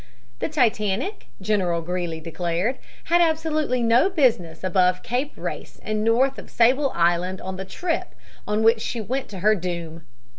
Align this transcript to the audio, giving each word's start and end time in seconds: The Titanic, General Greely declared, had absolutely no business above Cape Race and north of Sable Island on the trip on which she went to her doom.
The 0.39 0.49
Titanic, 0.49 1.27
General 1.39 1.83
Greely 1.83 2.19
declared, 2.19 2.79
had 3.03 3.21
absolutely 3.21 3.83
no 3.83 4.09
business 4.09 4.63
above 4.63 5.03
Cape 5.03 5.31
Race 5.35 5.79
and 5.83 6.03
north 6.03 6.39
of 6.39 6.49
Sable 6.49 6.91
Island 6.95 7.39
on 7.39 7.55
the 7.57 7.65
trip 7.65 8.15
on 8.47 8.63
which 8.63 8.81
she 8.81 8.99
went 8.99 9.29
to 9.29 9.39
her 9.41 9.53
doom. 9.53 10.01